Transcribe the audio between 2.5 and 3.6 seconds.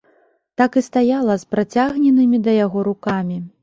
яго рукамі.